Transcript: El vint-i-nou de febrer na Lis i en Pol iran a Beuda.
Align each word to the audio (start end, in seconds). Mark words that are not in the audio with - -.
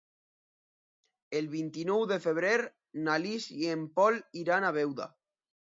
El 1.39 1.49
vint-i-nou 1.51 2.07
de 2.13 2.17
febrer 2.25 2.55
na 3.09 3.21
Lis 3.27 3.47
i 3.61 3.71
en 3.77 3.87
Pol 4.01 4.21
iran 4.45 4.69
a 4.73 4.77
Beuda. 4.83 5.11